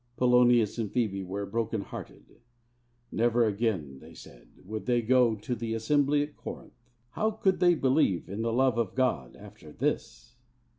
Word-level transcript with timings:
Polonius 0.17 0.79
and 0.79 0.91
Phebe 0.91 1.21
were 1.21 1.45
broken 1.45 1.81
hearted. 1.81 2.39
Never 3.11 3.45
again, 3.45 3.99
they 3.99 4.15
said, 4.15 4.47
would 4.65 4.87
they 4.87 5.03
go 5.03 5.35
to 5.35 5.53
the 5.53 5.75
assembly 5.75 6.23
at 6.23 6.35
Corinth. 6.35 6.73
How 7.11 7.29
could 7.29 7.59
they 7.59 7.75
believe 7.75 8.27
in 8.27 8.41
the 8.41 8.51
love 8.51 8.79
of 8.79 8.95
God 8.95 9.35
after 9.35 9.71
this? 9.71 10.37